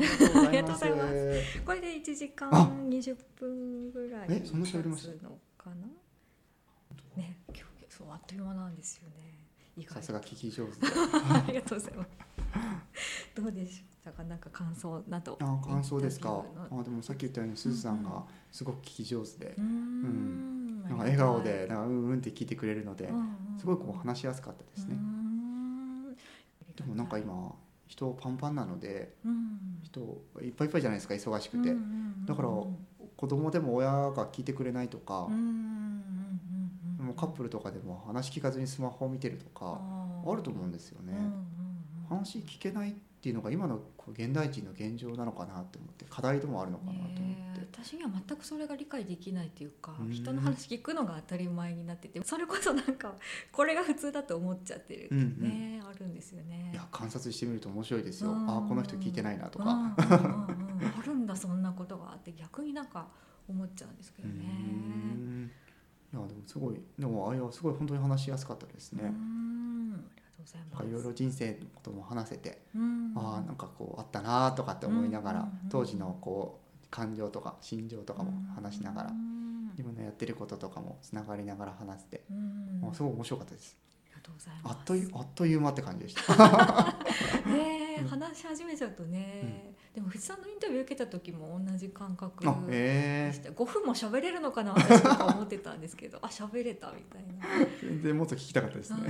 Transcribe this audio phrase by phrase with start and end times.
[0.00, 1.60] ありがとうございます。
[1.64, 2.70] これで1時間あ。
[2.88, 5.28] 20分ぐらいえそんな喋りました？
[5.62, 5.86] かな？
[7.16, 9.84] ね今日そうあっという間なんですよね。
[9.88, 10.72] さすが聞き上手。
[10.80, 10.86] で
[11.32, 12.10] ありがとうございます。
[13.34, 14.10] どうでした？
[14.12, 16.44] かなんか感想などあ感想ですか？
[16.70, 19.54] あでもさっき言ったようにすずさんがすごく聞き上手で。
[19.56, 20.82] うーん。
[20.84, 23.08] なんか笑顔でなんかうんうんって聞いてくれるので
[23.58, 24.96] すごいこう話しやすかったですね。
[26.76, 27.54] でもなんか今
[27.90, 29.58] 人パンパンなのでうん。
[29.82, 30.00] 人
[30.42, 31.58] いっぱいいっぱいじゃないですか忙しくて。
[31.58, 32.48] うんうんうんだから
[33.16, 35.44] 子供でも親が聞いてくれないとかうんうんうん
[37.00, 39.78] うんもうカップルとかでも話聞かずにスマホを見てるとか
[40.26, 41.12] あると思うんですよね。
[41.12, 42.18] うんうんうん。
[42.18, 50.10] 話聞けないっていうのが今の現代人の現状なのかなって思って課題でもあるのかなと思って、ねえ私には全くそれが理解できないというかうん。
[50.10, 53.14] 人の話聞くのが当たり前になっててそれこそなんか
[53.52, 55.40] これが普通だと思っちゃってるうんうん。
[55.42, 56.70] ね、あるんですよね。
[56.72, 58.48] いや観察してみると面白いですよ、うん。
[58.48, 60.86] あこの人聞いてないなとか、うんうんうんうん。
[60.98, 63.08] あるんだそんなことがあって逆になんか
[63.48, 64.44] 思っちゃうんですけうどね。
[64.44, 65.50] ん。
[66.12, 69.12] いやでもすごいでもあれはすごい本当に話しやすかったですね、
[70.86, 73.12] いろいろ人生のことも話せて、うん。
[73.16, 75.46] ああなんかこうあったなとかって思いながら、うん。
[75.46, 79.70] うんうん当時のこう感情とか心情とかも話しながら、うん。
[79.70, 82.88] 自分のやってることとかもつながりながら話して、うん。
[82.90, 83.76] あすごい面白かったです。
[84.06, 84.76] ありがとうございます。
[84.76, 86.34] あっというあっという間って感じでした。
[87.46, 88.08] ねえうん。
[88.08, 97.64] 話し始めちゃうとね、でも藤さんのインタビュー受けた時も同じ感覚あでえした、5分も喋れるのかな私とか思ってたんですけどあ喋れたみたいな。
[97.64, 99.00] ー、 全然もっと聞きたかったですね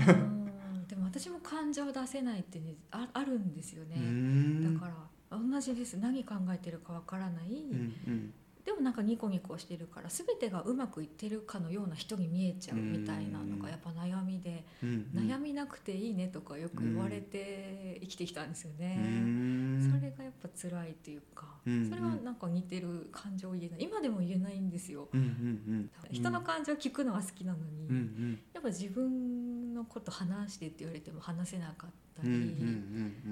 [1.10, 3.96] 私も感情出せないってねああるんですよね。
[3.96, 4.74] ん。
[4.74, 5.94] だから同じです。
[5.94, 8.34] 何考えてるかわからない、うんうん。
[8.64, 15.28] でもなんかニコニコしてるから全てがうまくいってるかのような人に見えちゃうみたいなのがやっぱ悩みで、うんうん。
[15.28, 18.96] 悩みなくていいねとかよく言われて生きてきたんですよね。
[18.96, 19.90] ん。
[19.90, 23.78] それがやっぱ辛いっていうか、うんそれはなんか似てる感情を言えない。
[23.80, 25.08] 今でも言えないんですよ。
[25.12, 26.12] うんうんうん。
[26.12, 28.40] 人の感情を聞くのが好きなのに、うんうん。
[28.52, 29.49] やっぱ自分
[29.80, 32.42] のこと話してって言われても話せなかったり、うんうんう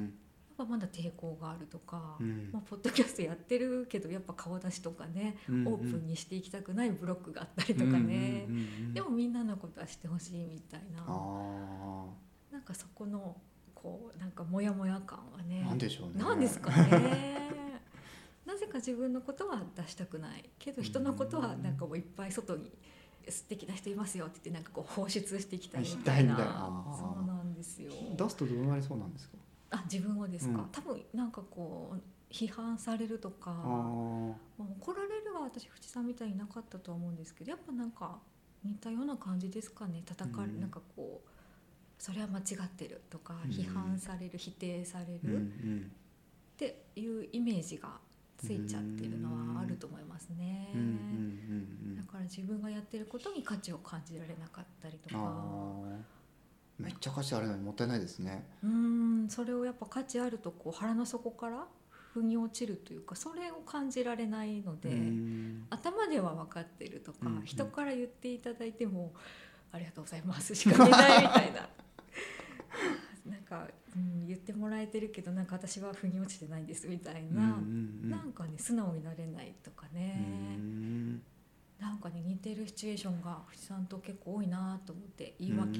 [0.04, 0.14] ん
[0.58, 2.50] やっぱまだ抵抗があるとか、うん。
[2.52, 8.94] まあ、ポッドキャストやってるけどやっぱ顔出しとかね、うんオープンにしていきたくないブロックがあったりとかね、うんうんうんうん。
[8.94, 11.04] でもみんなのことはしてほしいみたいな。
[11.06, 12.06] あ
[12.50, 13.36] なんかそこの
[13.72, 16.24] こうなんかモヤモヤ感はねあなんでしょうね。
[16.24, 17.38] なんですかね。
[18.44, 20.50] なぜか自分のことは出したくない。
[20.58, 22.72] けど人のことはなんかもういっぱい外に
[23.30, 26.36] 素敵な人いますよって言ってなんかこう放出していきたいみたいな。
[26.98, 27.90] そうなんですよ。
[28.16, 29.36] 出すとどうなりそうなんですか？
[29.70, 30.68] あ自分をですか、うん。
[30.70, 33.50] 多分なんかこう批判されるとか
[34.58, 38.18] 怒られるは私淵さんみたいになかったとは思うんですけどやっぱなんか
[38.64, 40.02] 似たような感じですかね？
[40.04, 40.60] 叩かれ、うん。
[40.60, 41.28] なんかこう
[41.98, 43.50] それは間違ってるとか、うん。
[43.50, 45.92] 批判される否定されうんうるっん
[46.56, 47.90] ていうイメージが
[48.38, 55.78] ついちゃってるのはあると思いますね、うんうんうんうんだから自分がやってることに価値を感じられなかったりとか。
[56.78, 58.46] めっちゃ価値あるのにもったいないですね。
[58.62, 64.90] うんそれをやっぱ価値あるとこう腹の底から腑に落ちるというかそれを感じられないので。
[64.90, 65.66] うん。
[65.70, 67.44] 頭では分かってるとか、うんうん。
[67.44, 69.12] 人から言っていただいても
[69.72, 71.68] 「ありがとうございます」しか言えないみたいな。
[73.26, 73.68] なんか、
[74.20, 78.10] うん、言ってもらえてるけどなんか私は腑に落ちてないんですみたいな、うんうんうん。
[78.10, 80.24] なんかね素直になれないとかね、
[80.56, 81.22] うん。
[81.80, 85.78] なんかね似てるシチュエーションが藤さんと結構多いなと思って言い訳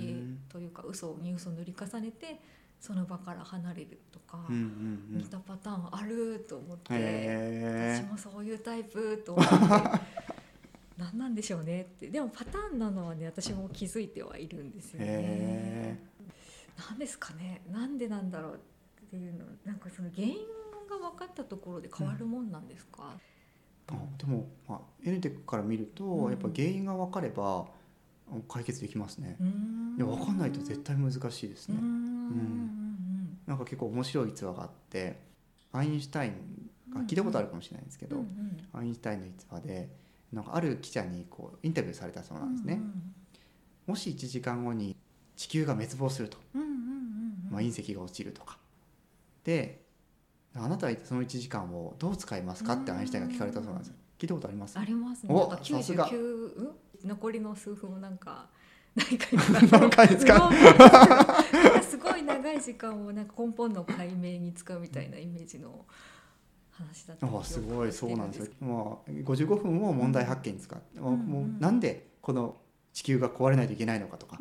[0.48, 2.40] というか嘘に嘘を塗り重ねて
[2.80, 4.62] その場から離れるとか、うんうん
[5.12, 5.18] うん。
[5.18, 6.94] 似たパターンあると思って。
[6.94, 9.54] へ私もそういうタイプと思って
[10.96, 12.08] 何なんでしょうねって。
[12.08, 15.06] でもパターンなのはね私も気づいてはいるんですよね。
[15.08, 15.96] へ。
[16.78, 17.62] 何ですかね？
[17.70, 18.54] なんでなんだろう？
[18.54, 20.36] っていうのなんかその原因
[20.88, 23.14] が分かったところで変わるもんなんですか、
[23.88, 26.30] あでも、まあ、エネテックから見ると、うん。
[26.30, 27.66] やっぱ原因が分かれば
[28.30, 29.36] あ解決できますね。
[29.40, 29.94] う、ん。
[29.96, 31.86] いや分かんないと絶対難しいですね、うん。
[31.86, 33.38] うん。
[33.46, 35.18] なんか結構面白い逸話があって
[35.72, 36.32] アインシュタイン
[36.94, 39.88] が聞いたことあるかもしれないんですけど、うんうんアインシュタインの逸話で
[40.32, 42.80] なんかある記者にこうインタビューされたそうなんですね、
[43.86, 44.94] もし1時間後に
[45.36, 46.67] 地球が滅亡すると、うんうんうんうん
[47.50, 48.58] まあ、隕石が落ちるとか。
[49.44, 49.82] で
[50.54, 53.94] あなたはその1時間をどう使いますかってアインシュタインが聞かれたそうなんですよ。
[54.18, 54.78] 聞いたことあります？
[54.78, 55.34] ありますね。
[55.34, 56.08] おさすが。
[56.08, 56.16] 99、
[56.56, 56.62] う
[57.04, 58.48] ん、残りの数分をなんか
[58.96, 60.48] 何かに何回ですか？
[60.50, 65.84] うすごい長い時間をなんか根本の解明に使うみたいなイメージの
[66.70, 67.92] 話だったあすごい。
[67.92, 68.52] そうなんですよ。
[68.60, 68.74] がま
[69.06, 71.02] あ、55分を問題発見に使って、ん。
[71.02, 72.56] もうなんでこの
[72.98, 74.38] 地球が壊れないといけないのかとか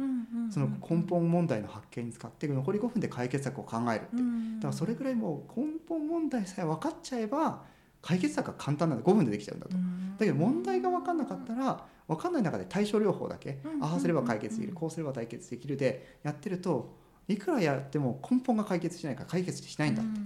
[0.50, 4.07] その根本問題の発見に使って残り5分で解決策を考えるって。
[4.13, 4.59] うん。
[4.59, 7.62] だからそれぐらいもう根本問題さえ分かっちゃえば
[8.01, 9.74] 解決策が簡単なんで5分でできちゃうんだと。
[9.74, 13.59] だけど問題が分かんなかったら分かんない中で対処療法だけ。
[13.63, 14.74] うんああすれば解決できる。
[14.74, 15.77] こうすれば解決できる。
[15.77, 16.95] でやってると
[17.27, 20.19] いくらやっても根本が解決しないから解決しないんだって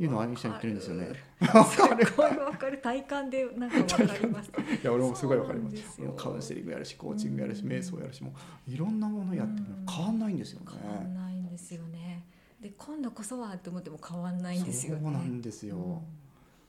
[0.00, 1.08] いうのをアインシュタイン言ってるんですよね。
[1.54, 2.06] わかる。
[2.06, 4.50] すごいわかる体感でなんかわかります。
[4.82, 8.32] いや俺もすごい分かりますすカウンセリングやるしコーチングやるしうん瞑想やるしも
[8.66, 10.66] ういろんなものやってもうん変わんないんですよね。
[10.70, 12.24] 変わんないんですよね。
[12.62, 15.02] で今度こそはって思っても変わんないんですよね。
[15.02, 15.76] そうなんですよ。
[15.76, 15.98] うん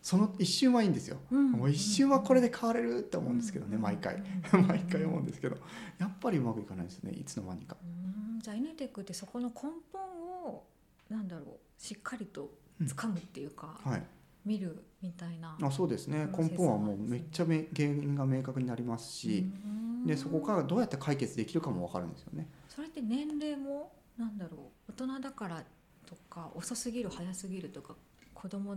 [0.01, 1.19] その一瞬はいいんですよ。
[1.31, 4.21] うんもう一瞬はこれで変われるって思うんですけどね毎回
[4.53, 5.57] うん毎回思うんですけど
[5.99, 7.77] やっぱりうまくいかないですねいつの間にか。
[7.81, 10.63] うんじゃあイネテックってそこの根本を
[11.07, 12.51] なんだろうしっかりと
[12.87, 14.03] 掴むっていうか、はい。
[14.45, 15.55] 見るみたいな。
[15.61, 22.49] あそうですねプロセス根本はもうめっちゃめ原因が明確になりますし、うんでそこからどうやって解決できるかも分かるんですよね。
[22.67, 25.63] それって年齢もなんだろう大人だから
[26.07, 27.95] とか遅すぎる早すぎるとか
[28.33, 28.71] 子供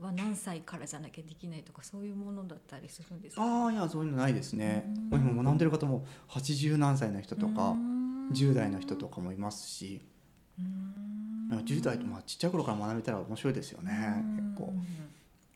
[0.00, 3.42] は何歳からじゃなきゃできないとかそういうものだったりするんですか？
[3.42, 4.90] ああいやそういうのないですね。
[5.12, 10.00] うん今学んでる方も80何歳の人とかうん10代の人とかもいますし
[10.58, 10.94] うん
[11.58, 13.92] 10代とまあちっちゃい頃から学べたら面白いですよね
[14.56, 14.72] 結構。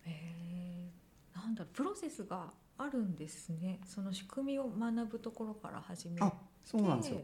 [0.06, 6.32] へーなんだろうプロセスがあるんですねその仕組みを学ぶところから始めてあ
[6.64, 7.20] そうなんですよ。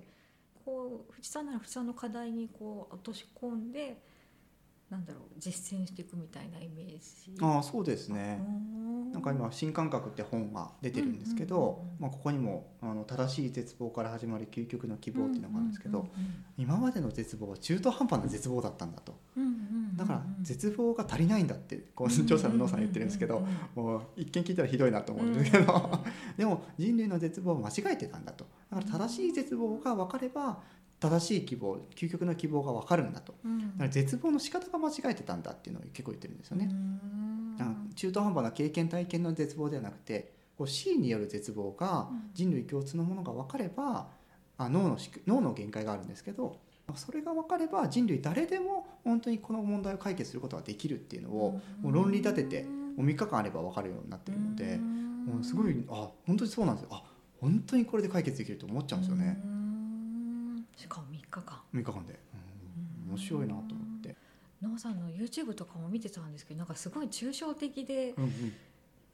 [0.65, 4.03] こう藤さんなら藤さんの課題にこう落とし込んで
[4.91, 7.35] なんだろう実践していくみたいなイメージ。
[7.41, 8.41] ああそうですね。
[8.45, 9.13] うん。
[9.13, 16.09] なんか今「新感覚」って本が出てるんですけど、まあ、ここにもあの正しい絶望から始まる究極の希望っていうのがあるんですけど、
[16.59, 19.15] 今までの絶望は中途半端な絶望だったんだと。
[19.97, 25.91] だから絶望が足りないんだってこう調査のノーさん言ってるんですけど、もう一見聞いたらひどいなと思うんですけど、
[26.37, 28.47] でも人類の絶望は間違えてたんだと。
[28.71, 30.63] だから正しい絶望が分かれば
[31.01, 33.35] 正しい希望究極の希望が分かるんだと。
[33.45, 33.59] うん。
[33.59, 36.71] だから絶望の仕方が間違えてたんだっていうのを結構言ってるんですよね。
[37.97, 42.31] 中途半端な経験体験の絶望ではなくてこう C による絶望がうん。
[42.35, 44.09] 人類共通のものが分かれば
[44.59, 46.59] あ脳の脳の限界があるんですけど
[46.95, 56.89] それが分かれば人類誰でも本当にこの問題を解決することができるっていうのをもう論理立ててもう3日間あれば分かるようになってるのでもうすごいあ本当にそうなんですよ。
[56.93, 57.03] あ
[57.41, 59.41] 本当にこれで解決できると思っちゃうんですよね。
[59.43, 59.51] うん。
[59.51, 59.70] しかも3
[61.31, 61.61] 日間。
[61.75, 62.19] 3日間で、
[63.07, 64.17] うん、面白いなと思って。
[64.63, 68.53] ノーさんの YouTube とかも見てたんですけどなんかすごい抽象的でうんうん。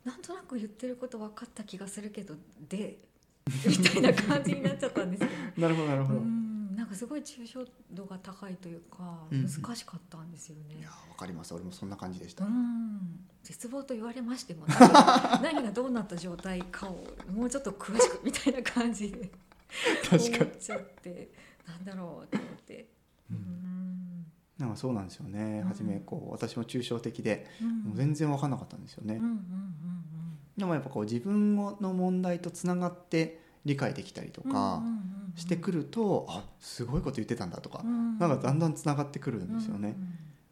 [0.05, 2.35] なんとなく言ってること分かった気がするけど
[2.69, 2.99] で
[3.67, 5.33] みたいな感じになっちゃったんですけど。
[5.63, 6.77] なるほどなるほど、うん。
[6.77, 9.41] なんかすごい抽象度が高いというかうん。
[9.41, 10.77] うん難しかったんですよね。
[10.79, 10.89] いや。
[10.89, 11.55] わかります。
[11.55, 19.31] 俺もそんな感じでしうた、ん、絶望と言われましても何が 何がどうなった状態かをもうちょっと詳しくみたいな感じで
[20.09, 20.37] 確かに。
[20.37, 21.31] 思っちゃって
[21.67, 22.89] なんだろうと思って。
[23.31, 24.27] うん。
[24.59, 25.69] なんかそうなんですよね、うん。
[25.69, 27.83] 初めこう私も抽象的で、うん。
[27.85, 29.41] もう全然分かんなかったんですよね、うんうんうん
[30.57, 35.33] でもやっぱこう自分の問題とつながって理解できたりとうんかうんうんうん。
[35.37, 38.19] してくると、あすごいこと言ってたんだとか、うん。
[38.19, 39.95] なんかだんだんつながってくるんですよね。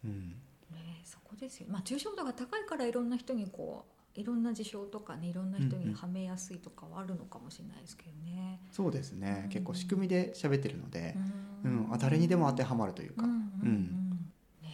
[0.05, 0.29] うんうん。
[0.73, 1.69] ねそこですよ。
[1.71, 8.61] まあ抽象度が高いからいろんな人にこういろんな事象とかねいろんな人にはめやすいとかはあるのかもしれないですけどね。
[8.71, 9.49] そうですね、うん。
[9.51, 11.17] 結構仕組みで喋ってるので、
[11.65, 13.71] ううんあ誰にでも当てはまるというか、うんうんううん。
[13.71, 14.11] ん
[14.63, 14.71] ね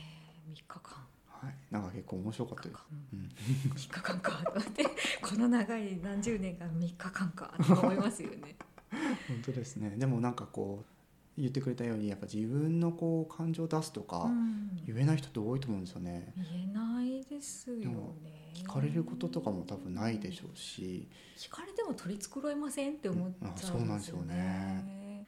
[0.48, 0.96] え3日間。
[1.28, 2.81] はい、なんか結構面白かったです。
[3.12, 3.28] うんうん。
[3.75, 4.42] 3日間か。
[4.60, 4.84] って
[5.22, 8.56] この長い何十年が3日間かと思いますよね。
[9.29, 9.94] 本当ですね。
[9.96, 10.99] でもなんかこう
[11.39, 16.32] 言ってくれたようにやっぱ自分のこう感情を出すとか、うん言えない人って多いと思うんですよね。
[16.37, 17.91] 言えないですよ
[18.22, 18.53] ね。
[18.55, 25.27] 聞かれることとかも多分ないでしょうし、聞かれても取り繕いませんって思っちゃうんですようんあそうなんですよね。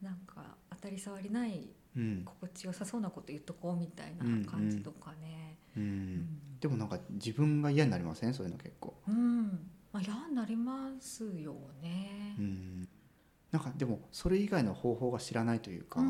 [0.00, 5.58] なんか当たり障りないうん心地よさそうなこと言っとこうみたいな感じとかね。
[5.76, 6.28] う、うんん
[6.60, 8.34] でもなんか自分が嫌になりません？
[8.34, 8.94] そういうの結構。
[9.08, 9.46] うん
[9.92, 12.42] まあ嫌になりますよねう。
[12.42, 12.88] ん、
[13.52, 16.00] なんかでもそれ以外の方法が知らないというか、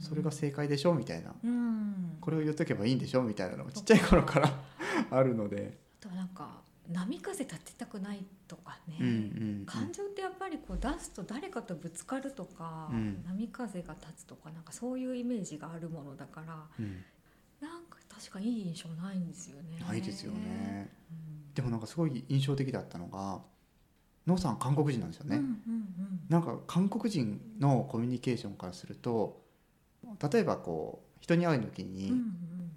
[0.00, 2.16] それが正解でしょみたいなうん。
[2.20, 4.52] これを言っとけばいいんでしょみたいなのもちっちゃい頃から
[5.10, 9.64] あるので、あとはなんか波風立てたくないとかね。
[9.66, 17.04] 感情ってやっぱりこう出すと誰かとぶつかるとか、うん波風が立つとかなんかそういうイメージがあるものだからうん
[17.60, 19.78] なんか確かいい印象ないんですよね。
[19.78, 20.90] ないですよね。
[21.10, 21.54] うん。
[21.54, 23.40] でもなんかすごい印象的だったのが
[24.26, 25.36] ノーさん韓国人なんですよね。
[25.36, 25.82] うんうん
[26.28, 29.42] なんか韓国人のコミュニケーションからすると
[30.32, 32.18] 例えばこう人に会う時に、うんうん。
[32.18, 32.26] うん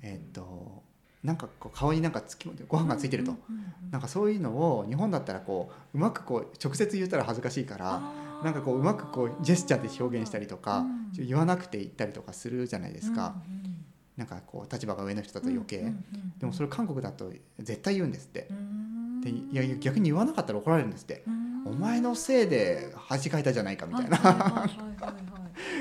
[0.01, 0.83] えーっと
[1.23, 8.01] なんかこう顔になんかつきご飯がついてると、うんうんうんなんかそういうのを日本だったらこううまくこう直接言ったら恥ずかしいから
[8.43, 11.25] なんかこううまくこうジェスチャーで表現したりとか、うん。
[11.25, 13.85] 言わなくて言ったりとかするじゃないですか、うん
[14.17, 18.47] なんかこう立場が上の人だと余計、うんうんうんでもそれ韓国だと絶対言うんですって。
[18.49, 18.84] う、ん
[19.25, 21.63] でいや逆に言わなかったら怒られるんですって、うん。
[21.65, 24.17] お前のせいで恥かいたじゃないかみたいな、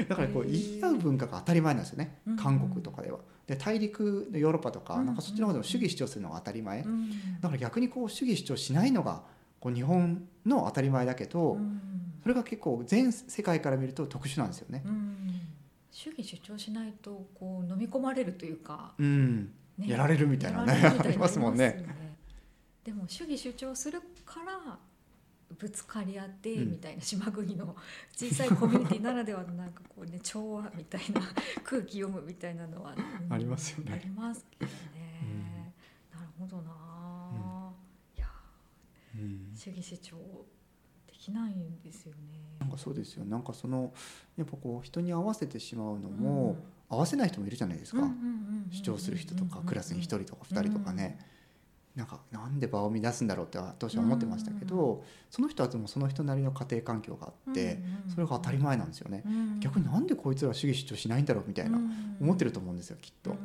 [0.08, 2.16] だからこう言い合う文化が当たり前なんですよね。
[2.26, 3.18] うん韓国とかでは。
[3.46, 7.10] で大陸のヨーロッパとかうんなんかそっちの方でも主義主張するのが当たり前、うん
[7.40, 9.22] だから逆にこう主義主張しないのが
[9.60, 11.80] こう日本の当たり前だけど、うん
[12.22, 14.82] それが結構全世界から見ると特殊なんですよね。
[14.86, 15.40] うん
[15.90, 19.88] 主義主張しないとこう飲み込まれるというか、うん、ね。
[19.88, 20.72] やられるみたいなね。
[20.98, 21.84] ありますもんね
[22.84, 24.78] でも主義主張するから
[25.58, 26.70] ぶつかり合ってうん。
[26.72, 27.74] みたいな島国の
[28.14, 31.20] 小さいコミュニティならではのなんかこうね調和みたいな
[31.62, 33.92] 空気読むみたいなのは、うんありますよね。
[33.94, 35.72] ありますけどね、
[36.12, 37.72] なるほどな、
[38.16, 38.26] いや
[39.16, 39.52] うん。
[39.56, 40.16] 主義主張
[41.06, 42.18] できないんですよね。
[42.60, 43.24] なんかそうですよ。
[43.24, 43.94] なんかその
[44.36, 46.56] やっぱこう人に合わせてしまうのも、
[46.88, 48.02] 合わせない人もいるじゃないですか、
[48.70, 51.18] 主張する人とかクラスに1人とか2人とかね、
[51.94, 59.22] なんかなんで場を乱すんだろうって当初は思ってましたけど、その人はでもその人なりの家庭環境があって、それが当たり前なんですよね、
[59.60, 61.78] 逆になんでこいつら主義主張しないんだろうみたいな、
[62.20, 63.36] 思ってると思うんですよきっと、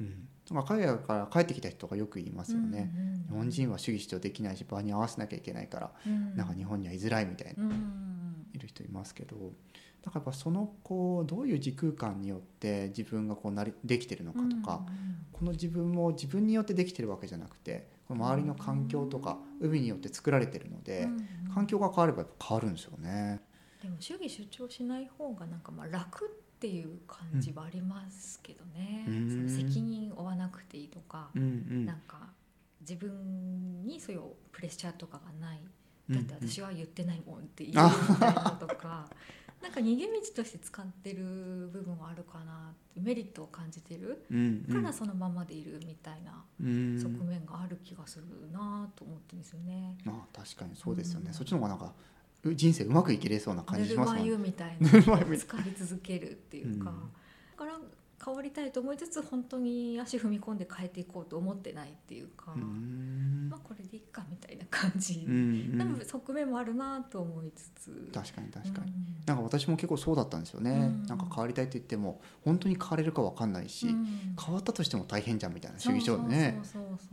[0.00, 2.90] うんまあ、海外から帰ってきた人がよく言いますよね、
[3.28, 5.90] 日本人は主義主張できないし場に合わせなきゃいけないから、
[6.34, 7.64] なんか日本には居づらいみたいな、
[8.54, 9.36] いる人いますけど
[10.02, 14.82] だからやっぱそのこうどういう時空間によって自分がこうなりできてるのかとか、
[15.32, 21.08] この自分も自分によってできてるわけじゃなくてこの周りの環境とか海によって作られてるので、
[21.54, 23.40] 環境が変われば変わるんですよね。
[23.82, 29.30] でも主義主張しない方がなんかまあ楽っていう感じはありますけどね、うん。
[29.30, 31.86] その責任を負わなくていいとか、うんうん。
[31.86, 32.28] なんか
[32.80, 35.58] 自分にそういうプレッシャーとかがない。
[35.58, 35.70] うん
[36.10, 39.06] だって私は言ってないもんって言うみたいなのとか、
[39.62, 44.24] なんか逃げ道として使ってる部分はあるかなメリットを感じてる。
[44.30, 44.74] うんうん。
[44.74, 46.98] からそのままでいるみたいなうん。
[46.98, 49.98] 側面がある気がするなと思ってるんですよね。
[50.04, 51.34] まあ確かにそうですよね、うん。
[51.34, 51.92] そっちの方がなんか
[52.42, 54.20] う人生うまくいけれそうな感じしますね。
[54.20, 54.76] ぬるま湯みたい
[55.38, 57.00] 使い 続けるっていうか、うん。
[57.02, 57.78] だから
[58.22, 63.48] 変わりたいと思いつつ本当に足踏み込んで変えていこうと思ってないっていうか、うん。
[63.50, 65.78] まあこれでいいかみたいな感じ、うんうん。
[65.78, 68.10] でも側面もあるなと思いつつ。
[68.12, 69.22] 確かに確かに、うん。
[69.24, 71.06] なんか私も結構そうだったんですよね、うん。
[71.06, 74.36] なんか変わりたいって言っても本当に変われるか分かんないし、うん。
[74.38, 76.60] 変わったとしても大変じゃんみたいな主義主張でね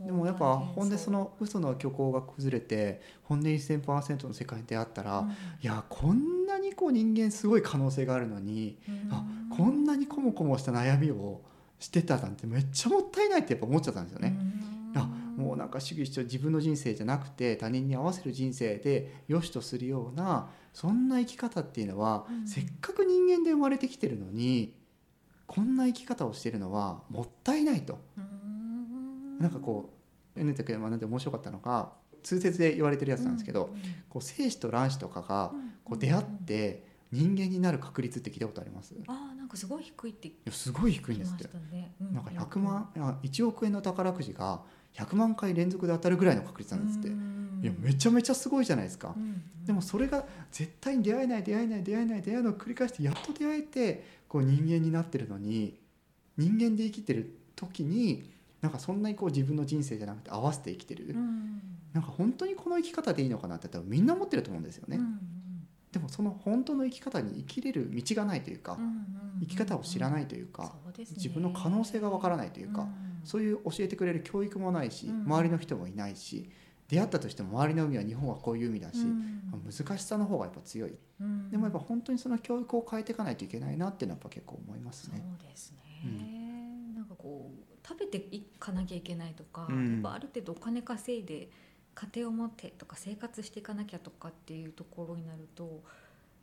[0.00, 5.30] でもやっぱ大変ほんでその嘘の虚構が崩れて本音1000%の世界に出会ったら、うん。
[5.30, 8.78] いやこんなにこう人間すごい可能性があるのに、
[9.10, 9.24] あ
[9.58, 11.42] こんなにこもこもした悩みを
[11.80, 14.38] してたなんてめっちゃもったいないってやっぱ思っちゃったんですよね。
[14.94, 15.00] うん。
[15.00, 22.46] あもうなんか主義主張自分の人生じゃなくて他人に合わせる人生で良しとするようなそんな生き方っていうのは、うん。
[22.46, 24.74] せっかく人間で生まれてきてるのに
[25.48, 27.98] こんな生き方をしてるのはもったいないと。
[28.16, 29.38] うん。
[29.40, 29.90] なんかこ
[30.36, 38.92] う N テ学んで面白かったのが通説で言われてるやつなんですけど、うんこう精子と卵子とかがうんこう出会って人間になる確率って聞いたことあります？
[38.92, 41.48] いあーなんかすごい低いってやすごい低いんですって。
[42.12, 44.60] なんか100万いや1億円の宝くじが
[44.92, 47.08] 100万回連続で当たるぐらいの確率なんですって。
[47.08, 49.16] いやめちゃめちゃすごいじゃないですか。
[49.64, 55.80] でもそれが絶対に出会えない出会えない出会えない出会えないを繰り返してやっと出会えてこう人間になってるのに
[56.36, 61.62] 人間で生きてる時になんかそんなにこう自分の人生じゃなくて合わせて生きてる、うん。
[61.94, 65.37] なんか本当にこの生き方でいいのかなって多分みんな思ってると思うんですよね、うん
[65.92, 69.06] でもその本当の生き方に生きれる道がないというか、うんうん
[69.40, 71.04] 生き方を知らないというか、ね。
[71.16, 73.20] 自分の可能性がわからないというか、ん。
[73.22, 76.50] そういう教えてくれる教育もないし、うん周りの人もいないし
[76.88, 79.52] 出会ったとしても周りの海は日本はこういう海だし、うん。
[79.64, 80.98] 難しさの方がやっぱ強い。
[81.20, 81.50] うん。
[81.50, 85.22] でもやっぱ本当にその教育を変えていかないといけないなっていうのはやっぱ結構思いますそうね。
[85.48, 89.92] ですね、なんかこう食べていかなきゃいけないとか、うん。
[89.92, 91.48] やっぱある程度お金稼いで
[91.98, 95.82] 家庭を持ってとか生活していかなきゃとかっていうところになると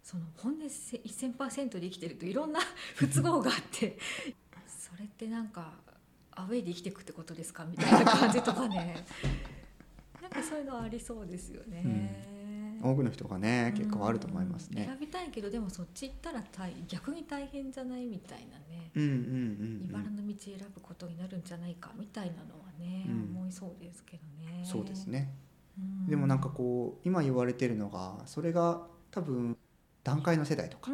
[0.04, 2.60] その本音せ1000%で生きてるといろんな
[2.96, 3.98] 不都合があって
[4.68, 5.74] それってなんか
[6.32, 9.06] アウェイで生きていくってことですかみたいな感じとかね
[10.22, 12.36] なんかそういうのはありそうですよね。
[12.84, 14.84] 多くの人がね結構あると思いますね。
[14.84, 18.92] うん選びたいけどでもそっち行ったら大逆に大変じゃないみたいなね。
[18.96, 24.60] うんうんうん茨の道選ぶことになるんじゃないかみたいなのはね、うん思いそうですけどね。
[24.60, 25.45] うん、そうですね。
[25.80, 26.08] うん。
[26.08, 29.58] でもなんかこう今言われてるのがそれが多分
[30.04, 30.92] 段階の世代とか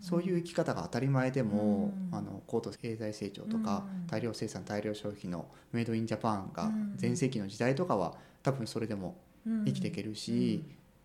[0.00, 2.16] そういう生き方が当たり前でも、うん。
[2.16, 4.06] あの高度経済成長とか、うん。
[4.06, 6.92] 大量生産大量消費のメイドインジャパンがうん。
[6.96, 9.16] 全盛期の時代とかは多分それでも
[9.64, 10.62] 生きていけるし、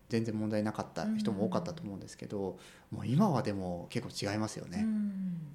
[0.08, 2.58] 全然問題なかった人も多かったと思うんですけど、
[2.90, 4.86] もう今はでも結構違いますよね。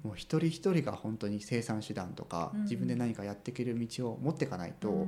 [0.02, 5.06] もう一人一人が本当に生産手段とか、自分で何かやっていける道を持っていかないと、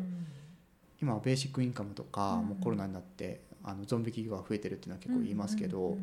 [1.00, 5.96] 今はベーシックインカムとか、もうコロナになってあのゾンビ企業が増えてるっていうのは結構言いますけど、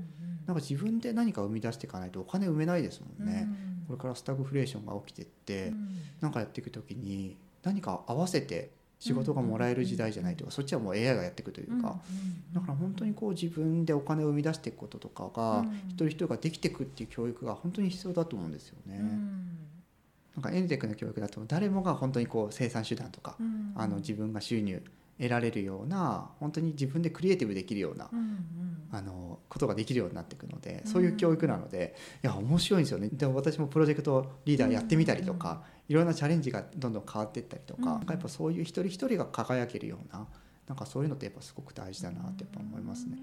[0.46, 3.48] なんか自分で何か生み出していかないとお金埋めないですもんね。
[3.88, 5.74] これからスタグフレーションが起きてって、
[6.22, 12.00] 何かやっていく時に何か合わせて仕事がもらえる時代じゃないとかそっちはもう AI がやっていくというか。
[12.54, 19.02] だから本当にこう自分でお金を生み出していくこととかが一人一人ができていくっていう教育が本当に必要だと思うんですよね。
[20.36, 23.38] なんかエンテックの教育だと誰もが本当にこう生産手段とか
[23.76, 24.82] あの自分が収入
[25.20, 28.38] 得られるような本当に自分でクリエイティブできるような、うんうん、
[28.92, 33.10] あのことができるようになっていくのでそういう教育なのでいや面白いんですよね。
[33.14, 40.28] でも私もプロジェクトリーダーやってみたりとか、いろんなチャレンジがどんどん変わっていったりとか,、なんかやっぱそういう一人一人が輝けるような
[40.68, 43.18] なんかそういうのってやっぱすごく大事だなってやっぱ思いますね。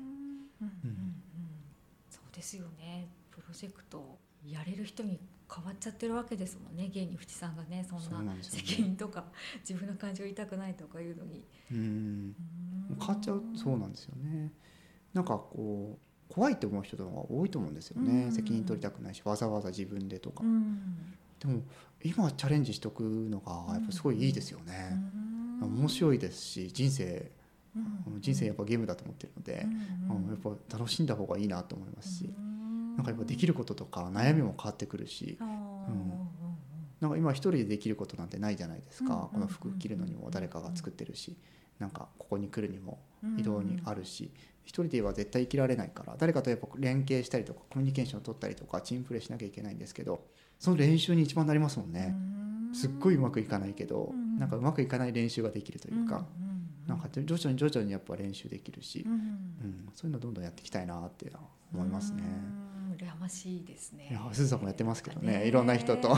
[2.08, 3.08] そうですよね。
[3.30, 5.18] プロジェクトやれる人に
[5.52, 9.26] 変わっちゃってるわけですもんね現に淵さんがねそんな責任とか、ね、
[9.68, 12.34] 自分の感情言いたくないとかいうのにうん。
[12.98, 14.50] 変わっちゃうそうなんですよね。
[15.12, 15.98] なんかこ
[16.30, 18.30] う怖いと思う人とか多いと思うんですよね。
[18.30, 20.44] 責任取りたくないしわざわざ自分でとか。
[21.40, 21.62] でも
[22.02, 24.96] 今チャレンジしとくのがやっぱすごいいいですよね。
[25.60, 27.30] 面白いですし人生
[28.20, 29.66] 人生やっぱゲームだと思ってるので、
[30.32, 32.30] やっぱ楽しんだ方がいいなと思いますし。
[32.96, 35.48] なんかやっぱできることとか悩みも変わってくるし、うん、
[37.00, 41.36] なんか今一人でできることなんてないじゃないですか、この服着るのにも誰かが作ってるし
[41.78, 42.98] なんかここに来るにも
[43.38, 44.30] 移動にあるし、
[44.64, 50.24] 一人では絶対生きられないから誰かとやっぱ連携したりとかコミュニケーションを取ったりとかチームプレーしなきゃいけないんですけど
[50.58, 52.14] その練習に一番なりますもんね。
[52.72, 56.24] すっごいうまくいかないけど、なんかうまくいかない練習ができるというか、
[56.86, 61.32] なんか徐々に徐々にやっぱ練習できるし、うんそういうのどんどんやっていきたいなって
[61.72, 62.22] 思いますね。
[63.00, 64.08] 羨ましいですね。
[64.10, 66.16] いや、すずさんもやってますけどね、いろんな人と。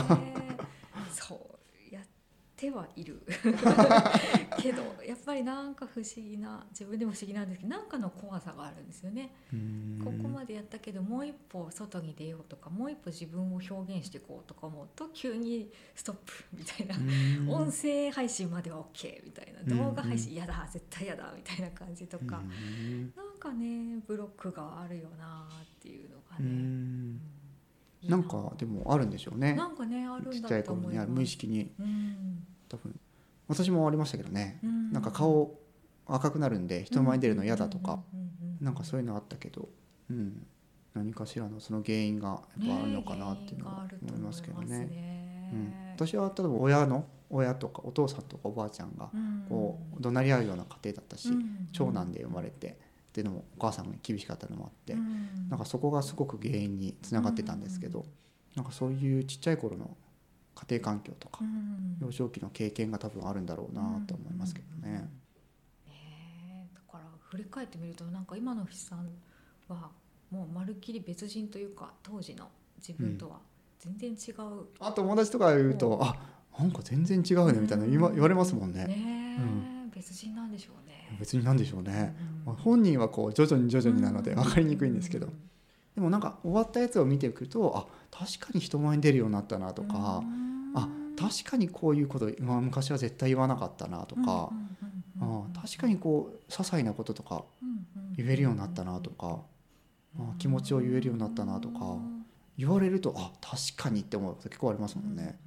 [1.11, 1.53] そう
[2.63, 3.21] てはいる。
[4.57, 9.33] けどやっぱりなんか不思議な自分でも不思議なんですけどなんかの怖さがあるんですよね。
[10.03, 16.95] ここまでやったけどもう一歩外に出ようとかもう一歩自分を表現していこうとか思うと急にストップみたいな。
[17.53, 19.75] 音声配信までは OK みたいな。
[19.75, 22.41] 動画配信嫌だ絶対嫌だみたいな感じとか。
[23.15, 27.33] なんかねブロックがあるよなっていうのがね。
[28.07, 29.53] なんかでもあるんでしょうね。
[29.53, 30.41] なんかねあるんだと思います。
[30.41, 31.71] ちっちゃい頃に無意識に、
[32.67, 32.99] 多分。
[33.47, 34.59] 私もありましたけどね、
[34.91, 35.59] なんか顔
[36.05, 38.01] 赤くなるんで人前に出るの嫌だとか、
[38.61, 39.69] なんかそういうのあったけど、
[40.09, 40.45] うん、
[40.93, 45.49] 何かしらのその原因がやっぱあるのかなっていうのは思いますけどね。
[45.53, 49.09] うん、私は例えば親の親とかお父さんとかおばあちゃんが
[49.49, 51.29] こう怒鳴り合うような家庭だったし、
[51.71, 52.82] 長男で生まれて。
[53.13, 58.05] っていうのもお母さんが厳しかったのもあって、うん、なんかそこがすごく原因につながってたんですけど、うん、
[58.55, 59.95] なんかそういうちっちゃい頃の
[60.55, 65.07] 家庭環境とか、うん、幼少期の経験が多分あるんだろうなと思いますけどね。
[65.85, 69.07] ねだから振り返ってみるとなんか今の筆さん
[69.67, 69.91] は
[70.31, 72.49] もうまるっきり別人というか当時の
[72.79, 73.37] 自分とは
[73.77, 76.15] 全然違う、あ友達とか言うとあ
[76.57, 78.87] なんか全然違うねみたいな言われますもんね。
[78.87, 81.17] ね別人なんでしょうね。
[81.19, 82.15] 別に何でしょうね、
[82.47, 85.27] うん、本人はこう徐々に徐々になので分かりにくいんですけど、
[85.95, 90.23] でもなんか終わったやつを見ていくとあ確かに人前に出るようになったなとか、
[90.75, 94.49] あ確かにこういうこと今昔は絶対言わなかったなとか、
[95.21, 97.43] あ確かにこう些細なこととか
[98.17, 99.39] 言えるようになったなとか、
[100.19, 101.97] あ気持ちを言えるようになったなとか
[102.57, 105.37] 言われるとあ確かにって思うこと結構ありますもんね。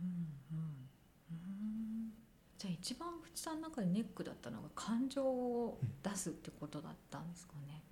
[2.59, 7.83] じゃあ一番淵さんの中でネックだったのが感情を出すってことだったんですかね。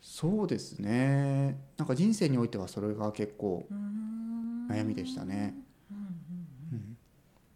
[0.00, 1.58] そうですね。
[1.76, 3.66] なんか人生においてはそれが結構
[4.70, 5.54] 悩みでしたね。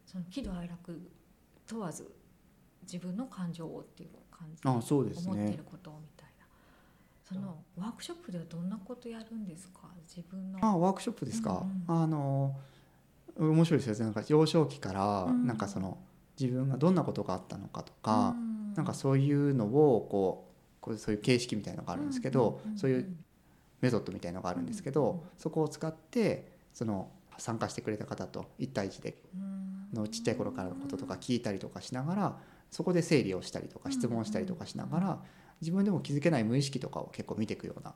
[0.06, 1.00] その喜怒哀楽
[1.66, 2.10] 問わず
[2.82, 6.46] 自分の感情をっていう感じあそうです、ね、思っていることみたいな。
[7.22, 9.82] そのワークショップではどんなことやるんですか？
[10.08, 10.58] 自分の。
[10.64, 12.56] あワークショップですか、うんうん、あの
[13.38, 14.04] 面白いですよ。
[14.06, 15.96] なんか幼少期から、なんかその
[16.40, 20.50] 自分がどんなことがあったのかとか、うん、なんかそういうのをこう
[20.80, 23.16] こうそういう形式みたいのがあるんですけど、そういう
[23.80, 29.16] メソッドみたいのがあるんですけど、そこを使ってその参加してくれた方と1対1で
[29.92, 32.36] のちっちゃい頃からのこととか聞いたりとかしながら
[32.70, 35.18] そこで整理をしたりとか質問したりとかしながら
[35.60, 37.94] 自分でも気づけない無意識とかを結構見ていくような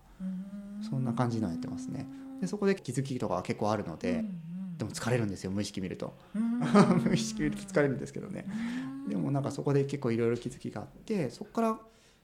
[0.89, 2.07] そんな感じのやってますね。
[2.41, 4.25] でそこで気づきとかは結構あるので、
[4.79, 6.15] でも疲れるんですよ無意識見ると。
[7.05, 8.47] 無意識見ると疲れるんですけどね。
[9.09, 11.81] でもなんかそこで結構いろいろ気づきがあってそこから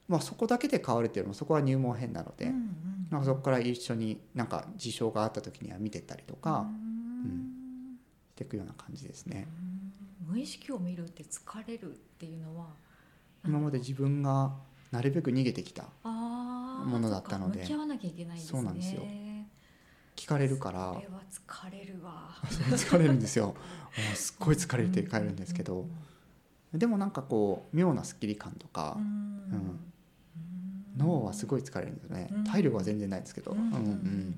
[0.07, 2.77] まあ、そこだけで変わるっていうのもそこは入門編なので、うんうん
[3.11, 7.61] なんかそこから一緒になんか事象があった時には見てったりとかうん。
[8.41, 9.47] していくような感じですね。
[10.27, 12.67] 無意識を見るって疲れるっていうのは
[13.45, 14.53] 今まで自分が
[14.91, 18.59] なるべく逃げてきたものだったので向き合わなきゃいけないんですね。
[18.59, 19.01] そうなんですよ
[20.15, 20.93] 聞かれるから。
[20.93, 22.29] それは疲れるわ。
[22.43, 23.55] 疲れるんですよ。
[24.15, 25.87] すっごい疲れて帰るんですけど。
[26.73, 29.03] でもなんかこう妙なスッキリ感とかうん。
[29.03, 29.79] うん。
[30.97, 32.29] 脳はすごい疲れるんですよね。
[32.31, 32.43] うん。
[32.43, 33.51] 体力は全然ないんですけど。
[33.51, 33.79] ううんんうん。
[33.79, 34.35] うん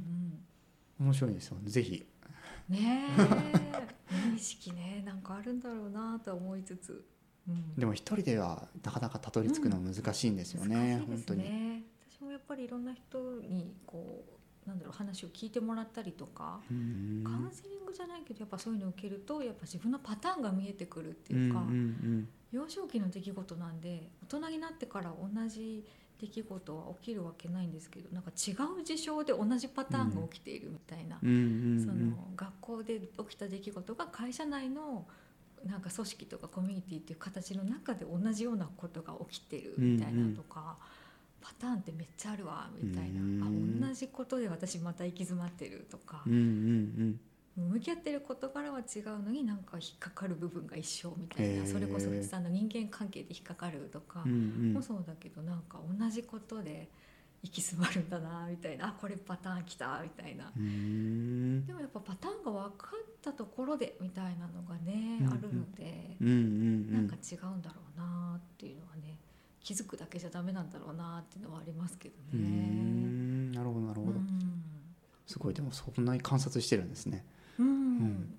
[0.99, 2.05] 面白いですよぜひ。
[2.07, 2.13] うん
[2.69, 4.13] ねえ。
[4.29, 5.03] 無意識ね。
[5.05, 7.05] なんかあるんだろうなとは思いつつ、
[7.47, 7.75] うん。
[7.75, 11.43] でも一人ではなかなかたどり着くの難しいんですよね、難しいです本当に。
[11.43, 22.27] ね私もやっぱりいろんな人にこうなんだろう話を聞いてもらったりとか、うんカウンセリングじゃないけどやっぱそういうのを受けるとやっぱ自分のパターンが見えてくるってうんいうか、うん。
[22.51, 25.83] 幼少期の出来事なんで大人になってから同じ
[26.19, 35.05] 出来事は起きるわけないんですけどなんか違う事象で同じパターンが起きているみたいな、うんうんうんその学校で起きた出来事が会社内の
[35.65, 40.77] なんか組織とかコミュニティっていう形の中で同じようなことが起きてるみたいなとか、
[41.43, 43.83] パターンってめっちゃあるわみたいな、うん。
[43.83, 46.23] あ同じことで私また行き詰まってるとか。
[46.25, 47.19] うん、うん
[47.55, 51.61] 向き合ってる事柄は違うのになんか引っかかる部分が一緒みたいへー。
[51.61, 54.23] なそれこそ藤さんの人間関係で引っかかるとか。
[54.25, 54.35] うんう
[54.69, 54.73] ん。
[54.73, 56.89] もそうだけどなんか同じことで
[57.43, 58.87] 行き詰まるんだなみたいな。
[58.87, 60.51] あこれパターンきたみたいな。
[60.57, 61.65] うん。
[61.67, 65.33] でもやっぱパターンが分かったところでみたいなのがね、うんうん。
[65.33, 69.19] あるので、うんうんなんか違うんだろうなっていうのはね
[69.63, 72.43] 気づくだけじゃダメなんだろうなっていうのはありますけどうね。
[72.43, 74.19] んなるほどなるほど、
[75.25, 77.25] すごいでもそんなに観察してるんですね。
[77.57, 78.33] うんん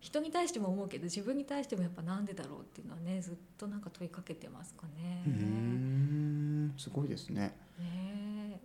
[0.00, 5.22] 人に対しても思うけど自分に対してもやっぱなんでだろうっていうのはねずっとなんか問いかけてますかね。
[5.26, 7.56] うんすごいですね。
[7.78, 8.60] ね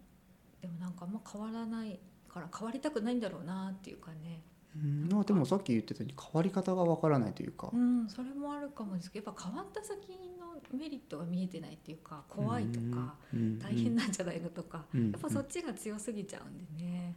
[0.61, 4.43] でもなんかあんま変わらないから変わりたくないんだろうなっていうかね。
[4.75, 7.77] うんまあでもさっき言ってたように変わり方がわからないというかう。
[7.77, 10.30] ん、それもあるかもですけどやっぱ変わった先の
[10.73, 17.15] メリットが見えてないっていうか怖いとかうん大変なんじゃないのとか、うんやっぱそっちが強すぎちゃうんでね、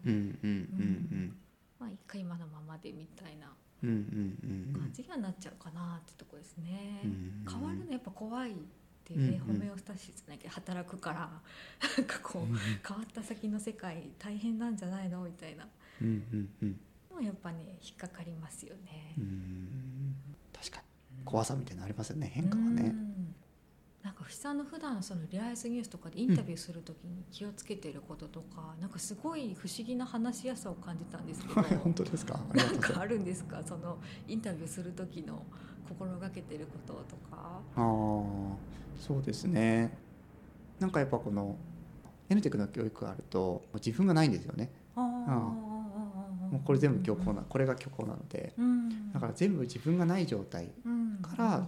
[1.78, 3.52] まあ一回今のままでみたいな
[3.82, 7.00] 感じにはなっちゃうかなってとこですね。
[7.04, 8.54] うん変わるのやっぱ怖いっ
[9.04, 11.28] てね、ホメオスタシスなきゃ働くから
[11.98, 15.68] なんかこう変わった先の世界大変なんじゃないのみたいな。
[16.00, 16.80] うんうんうん。
[17.14, 19.14] のはやっぱね引っかかりますよね。
[19.18, 20.16] うん。
[20.52, 20.84] 確かに。
[21.24, 22.94] 怖さみたいなのありますよね変化はうね。
[24.04, 31.60] んなんか藤さんの普段そのリアイスニュースとかでインタビューするときに気をつけてることとか、なんかすごい不思議な話しやすさを感じたんですけど。
[31.60, 32.38] は い本当ですか？
[32.54, 33.62] なうんかあるんですか？
[33.64, 35.42] そのインタビューする時の
[35.88, 37.60] 心がけてることとか。
[37.76, 37.82] ああ
[38.98, 39.96] そうですね。
[40.80, 41.56] なんかやっぱこの
[42.28, 44.70] N テクの教育があると自分がないんですよね。
[44.96, 48.52] あもうこれ全部虚構なこれが虚構なので。
[48.58, 49.12] うん。
[49.12, 51.18] だから全部自分がない状態うん。
[51.22, 51.66] から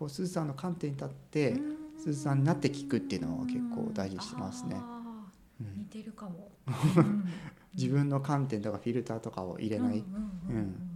[0.00, 1.76] こうすずさんの観点に立ってうん。
[1.98, 4.74] すずさんになって聞くっていうのは結構大事にしてますね。
[4.78, 5.26] あ
[5.60, 6.50] うー似んてるかも。
[6.96, 7.24] うん。
[7.74, 9.98] 自分の観点とかフィルターとかを入れない。
[9.98, 10.86] うんうん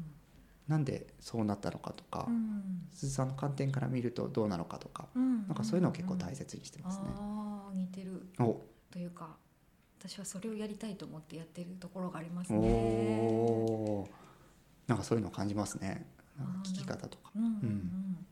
[0.66, 2.88] なんでそうなったのかとかうん。
[2.90, 7.08] すずさんの観点から見るとどうなのかとかうんなんかそういうのを結構大切にしてますね。
[7.16, 8.26] ああ似てる。
[8.38, 8.62] お。
[8.90, 9.36] というか
[9.98, 14.10] 私はそれをやりたいと思ってやってるところがありますおね。
[14.86, 16.06] なんかそういうのを感じますね。
[16.62, 17.30] 聞き方とか。
[17.36, 18.24] うん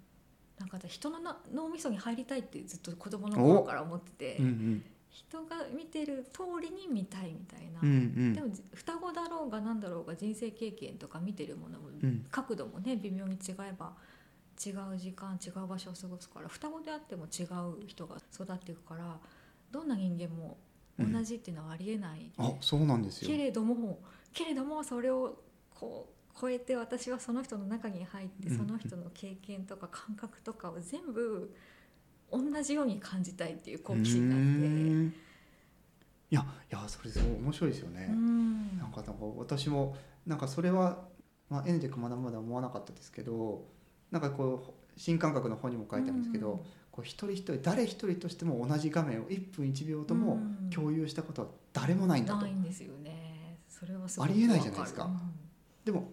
[0.62, 4.84] なんか人のな脳みそに入りたいってずっと子供の頃から思ってて、うんうん。
[5.10, 7.92] 人が見てる通りに見たいみたいな、うんう
[8.30, 8.32] ん。
[8.32, 12.24] でもじ双子だろうが何だろうが人生経験とか見てるものも、うん。
[12.30, 13.92] 角度もね微妙に違えば
[14.64, 19.18] 違う時間違う場所を過ごすから双子であっても違う人が育っていくから
[19.72, 20.58] どんな人間も
[20.98, 23.28] 同じっていうのはありえない、あそうなんですよ。
[23.28, 23.98] けれども
[24.32, 25.42] けれどもそれを
[25.74, 31.54] こう超えて私はその人の中に入ってうんその人の経験とか感覚とかを全部
[32.30, 35.32] 同じように感じたいっていう好奇心があうって。
[36.30, 39.94] いやいやそれすごい面白いですよね、うんなんかなんか私も
[40.26, 41.04] なんかそれは、
[41.50, 43.66] まあ、エンデクまだまだ思わなかったですけど
[44.10, 46.58] なんかこう新感覚の本にも書いてあるんですけど、うん。
[46.90, 50.70] こう一人一人誰一人としても同じ画面を1分1秒ともうん。
[50.70, 53.58] 共有したことは誰もないんだと、ないんですよね。
[53.68, 55.04] それはありえないじゃないですか。
[55.04, 55.14] わる
[55.84, 56.12] でも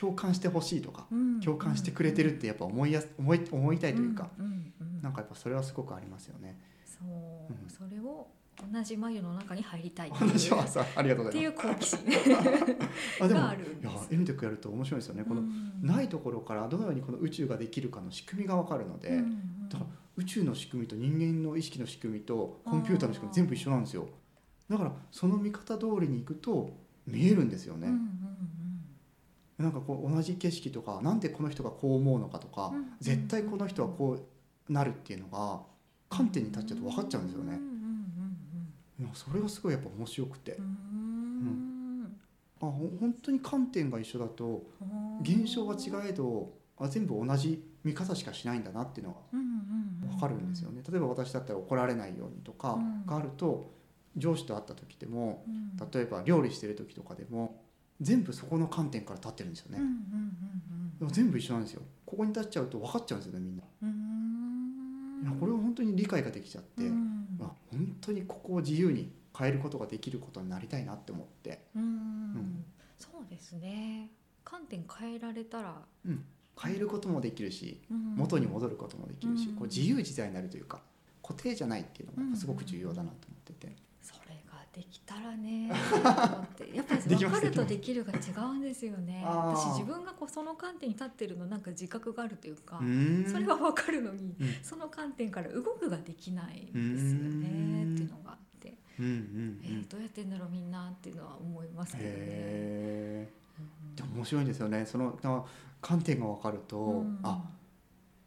[0.00, 6.58] 共感してほしいとかうん共感してくれてるってやっぱ思いやす思い思いたいというか、うんなんかやっぱそれはすごくありますよね。
[6.84, 7.70] そう、うん。
[7.70, 8.26] それを
[8.72, 10.28] 同じ眉の中に入りたいっていう。
[10.28, 11.98] 話はさありがとうごっていざいう好奇心。
[12.06, 12.12] ま
[13.18, 13.24] す。
[13.24, 14.08] あでもがあるんいやです。
[14.14, 15.24] エミテックやると面白いですよね。
[15.24, 15.72] このうん。
[15.82, 19.68] ないところからどのようにこの宇宙ができるかの仕組みがわかるので、うんうん。
[19.68, 24.08] だから宇宙の仕組みと人間の意識の仕組みとコンピューターの仕組み全部一緒なんですよ。
[24.68, 28.29] だからその見方通りにいくと見えるんですよね、うんうん
[29.60, 34.18] なんかこう同じ景色とかなんでこの人がこう思うのかとか、うん絶対この人はこ
[34.68, 35.60] うなるっていうのが
[36.08, 37.58] 観点に立っちゃうと分かっちゃうんですよね。
[39.14, 40.52] それがすごいやっぱ面白くて。
[40.52, 40.64] うん。
[40.64, 42.16] うん。
[42.60, 49.20] あほ本当に観点が一緒だとうん現象は違えどあ全部同じ見方しかしないんだなっていうのが
[50.10, 50.82] 分かるんですよね。
[50.88, 53.72] 例えば私だったら怒られないようにとかうんがあると
[54.16, 55.90] 上司と会った時でもうん。
[55.90, 57.62] 例えば料理してる時とかでも
[58.00, 59.78] 全部そこの観点から立ってるんですよね。
[59.78, 60.30] うんうん
[61.00, 61.82] でも全部一緒なんですよ。
[62.04, 63.62] ここに立っちゃうと分かっちゃうんですよねみんな。
[63.82, 65.40] うん。
[65.40, 67.26] これは本当に理解ができちゃって、うん。
[67.40, 71.64] あ本当にここを自由に変えることができることになりたいなって思って。
[71.74, 71.82] うん。
[72.34, 72.64] ん。
[72.98, 74.10] そうですね。
[74.44, 75.74] 観点変えられたら。
[76.62, 78.16] 変えることもできるしうん。
[78.16, 79.54] 元に戻ることもできるし、うん。
[79.54, 80.82] こう自由自在になるというか
[81.22, 83.74] 固定じゃないっていうのがすごく重要だなと思ってて、
[84.72, 85.66] できたらね
[86.72, 89.22] やっぱり分かるとできるが違うんですよね。
[89.26, 92.78] 私自分がこうその観点に立ってるのなんか自覚があるというか
[93.30, 94.48] それは分かるのにうん。
[94.62, 99.06] その観点から動くができないんですよねっていうのがあって、うん。
[99.06, 103.28] うんえーどうやってんだろうみんなっていうのは思いますけどね。
[104.14, 104.86] 面白いんですよね。
[104.86, 105.44] そのな
[105.82, 107.18] 観点が分かると、うん。
[107.24, 107.42] あ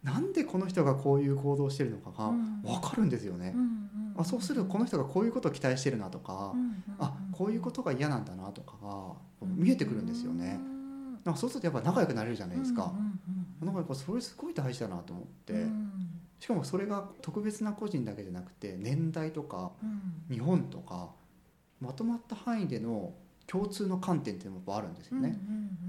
[0.04, 2.62] なんでこの人がこういう行動をしてるのかがうん。
[2.62, 3.54] 分かるんですよね。
[3.56, 3.83] うん、うん
[4.16, 6.54] あそうするとこの人がこういうことを期待してるなとか、
[7.00, 10.74] あこういうことが嫌なんだなとかが見えてくるんですよね、うん
[11.24, 12.94] なんかそうするとやっぱ仲良くなれるじゃないですか、
[13.62, 15.92] なんかやっぱそれすごい大事だなと思って、うん。
[16.38, 20.36] しかもそれが特別な個人だけじゃなくて年代とかうん。
[20.36, 21.12] 日本とか
[21.80, 23.14] まとまった範囲での
[23.48, 25.38] 共通の観点っていうのもやっぱあるんですよね、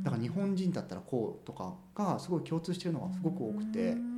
[0.03, 4.14] だから日本人だったらこうとかがすごい共通してるのがすごく多くて、うん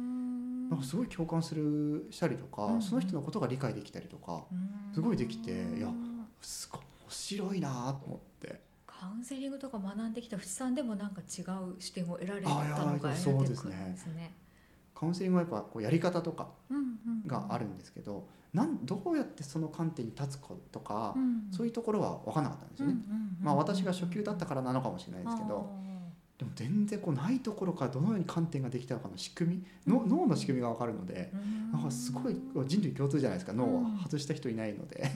[0.71, 2.83] なんかすごい共感するしたりとか、うん。
[2.83, 4.45] その人のことが理解できたりとか
[4.93, 5.89] すごいできていや
[6.41, 8.61] すごい面白いなと思って。
[8.87, 13.77] カウンセリングとか学んできた藤さんでもなんか違う視点を得られたのがそう得てくですね。
[13.77, 14.35] るんですね。
[14.95, 16.49] カウンセリングはやっぱこうやり方とか
[17.27, 21.49] があるんですけど、なんどうやってその観点に立つかとか、うん。
[21.53, 22.95] そういうところは分からなかったんですよね。
[23.43, 25.71] まあ私が初級だったからなのかもしれないですけど
[26.38, 30.09] でも全然こうないところからどのように観点ができたのかの仕組みのうん。
[30.09, 31.33] 脳の仕組みが分かるので
[31.72, 33.53] なんかすごい人類共通じゃないですか。
[33.55, 35.11] 脳はうん外した人いないので、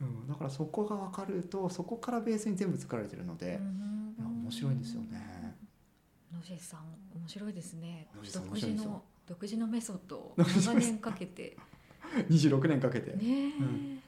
[0.00, 5.56] うん、だからそこが分かるとそこからベースに全部作られてるので、いや面白いんですよね。
[6.32, 6.80] 野地さん
[7.18, 8.08] 面白いですね。
[8.32, 11.56] 独自の独自のメソッドを長年かけて。
[12.30, 14.02] 26年かけて、ねえ、うん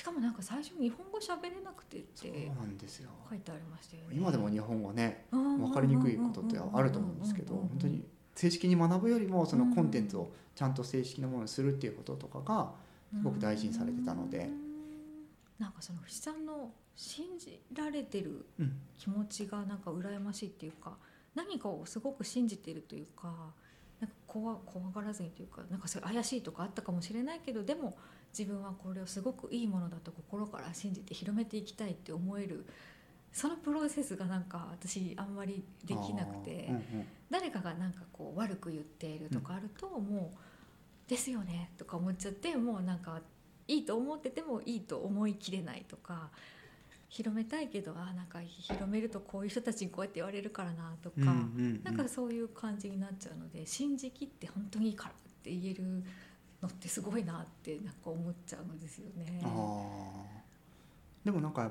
[0.00, 3.10] しかもなんか最初日本語喋れなくてってなんですよ。
[3.28, 4.16] 書いてありましたよね。
[4.16, 8.02] 今でも日本語ね分分かりにくいことってあると思うんですけど本当に
[8.34, 12.72] 正式に学ぶよりもそのコンテンツをちゃんと正式なものにするっていうこととかが
[13.14, 14.48] すごく大事にされてたので。
[15.58, 18.72] なんかその藤さんの信じられてるうん。
[18.96, 20.96] 気持ちがなんか羨ましいっていうか
[21.34, 23.52] 何かをすごく信じてるというか
[24.00, 27.98] なんか怖怖がらずにというかなんかそれ怪しいとかあったかもしれないけどでも
[28.36, 32.64] 自分はこれをすごくいいものだと心から信じて広めていきたいって思える
[33.32, 40.36] そのプロセスがなんか私あんまりできなくて、うんうん誰かがなんかこう悪く言っているとかあると、もう
[41.08, 43.20] 「ですよね」とか思っちゃってもうなんか
[43.68, 46.30] いいと思っててもいいと思いきれないとか
[47.08, 51.32] 広めたいけどあなんか広めるとこういう人たちにこうやって言われるからなとか、うんうんう
[51.78, 51.84] ん。
[51.84, 56.02] なんかそういう感じになっちゃうので信じきって本当にいいからって言える
[56.62, 59.40] のってすごいなってなんか思っちゃうんですよね。
[61.24, 61.70] でもなんか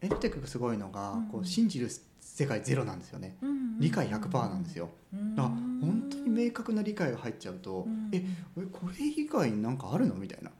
[0.00, 1.26] エルテックがすごいのが、うん。
[1.28, 1.88] こう信じる
[2.20, 3.36] 世界ゼロなんですよね。
[3.78, 4.90] 理解100%なんですよ。
[5.34, 8.24] だから本当に明確な理解が入っちゃうと、え
[8.58, 10.14] えこれ以外になんかあるの？
[10.14, 10.58] みたいな、だか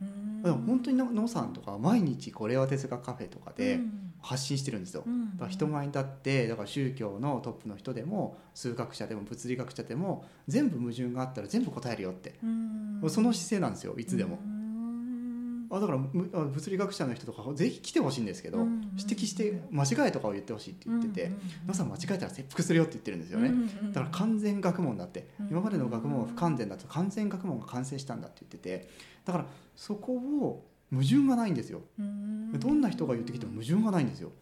[0.48, 3.80] ら本当に野さんとか毎日こうレア哲学カフェとかで
[4.26, 12.34] 発信してるんですよ、だから人前に立ってだから宗教のトップの人でも数学者でも物理学者でも全部矛盾があったら全部答えるよって、
[13.08, 14.38] その姿勢なんですよいつでも、
[15.70, 21.30] あだから物理学者の人とかぜひ来てほしいんですけど、うん指摘して間違いとかを言ってほしいって言ってて
[21.68, 23.50] 「野さん間違えたら切腹するよ」って言ってるんですよね、
[23.92, 25.48] だから完全学問だって、うん。
[25.50, 28.88] 今までの学問は不完全だと完全学問が完成したんだって言ってて
[29.24, 31.82] だからそこを矛盾がないんですよ。
[31.98, 34.32] どんな人が言ってきても矛盾がないんですよ。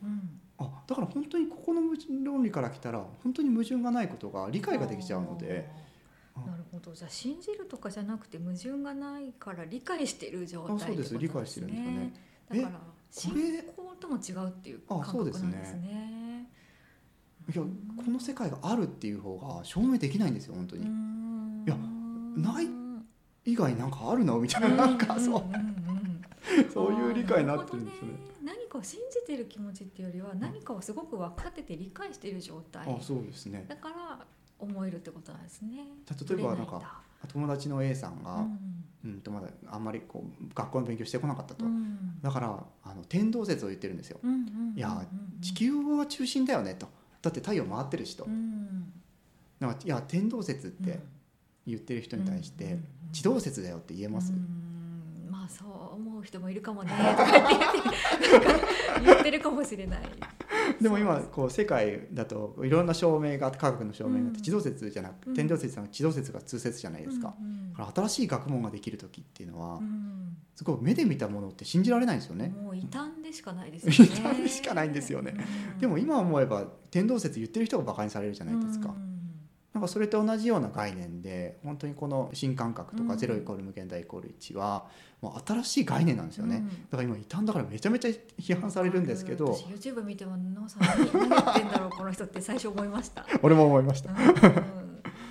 [0.58, 1.80] あだから本当にここの
[2.24, 5.68] 論理から来たら本当に矛盾がないことが理解ができちゃうので。
[6.36, 6.92] なるほど。
[6.92, 11.16] じゃあ信じるとかじゃなくて矛盾がないから理解してる状態あそうです。
[11.16, 12.12] 理解してるんですよね。
[12.50, 15.52] だからこ信れ仰とも違うっていうあ感そうですね。
[15.52, 16.50] 覚なんですね。
[17.54, 17.62] いや
[18.04, 20.82] この世界があるっていう方が証明できないんですよ本当に。
[20.82, 20.86] い
[21.68, 21.76] や
[22.36, 22.68] ない
[23.44, 24.38] 以外なんかあるの？
[24.38, 25.42] みたいななんかそう。
[25.44, 25.83] うんうんうん
[26.72, 28.10] そういう理解になってるんですね。
[28.40, 32.86] あーなるほど何かを信じてる気持ちっていうよりは何かをすごく分かってて理解している状態。
[32.86, 33.64] あそうですね。
[33.68, 34.26] だから
[34.58, 35.86] 思えるってことなんですね。
[36.28, 42.20] 例えばなんか友達の A さんが、うんうん、とまだあんまりこう学校の勉強してこなかったと、うん。
[42.22, 44.18] だからあの天動説を言ってるんですよ、
[44.76, 45.06] いや
[45.40, 46.88] 地球は中心だよねと。
[47.22, 48.92] だって太陽回ってるしと、うん。
[49.58, 51.00] だからいや天動説って
[51.66, 52.78] 言ってる人に対して、
[53.12, 55.28] 地動説だよって言えます、うん。
[55.30, 58.48] まあそう思う人もいるかもねとか言って
[59.04, 60.00] 言ってるかもしれない。
[60.80, 64.42] でも今こう世界だといろんな証明が科学の証明があってうん。
[64.42, 65.34] 地動説じゃなくうん。
[65.34, 70.36] 天動説じゃなくて地動説が通説じゃないですか、うんうん新しい学問ができる時っていうのはうん。
[70.54, 74.12] すごい目で見たものって信じられないんですよね、もう異端でしかないですよね。
[74.14, 75.34] 異端でしかないんですよね。
[75.74, 75.80] うん。
[75.80, 79.13] でも今思えば天動説言ってる人がバカにされるじゃないですか、うん
[79.84, 83.18] かそれと同じような概念で本当にこの新感覚とかうん。
[83.18, 84.86] 0イコール無限大イコール1は
[85.20, 86.68] もう新しい概念なんですよね、うん。
[86.68, 93.26] だから今異端だからめちゃめちゃ批判されるんですけど私 YouTube 見てもノーさん何何言ってんだろうこの人って最初思いました。
[93.42, 94.10] 俺も思いました。
[94.10, 94.18] うん。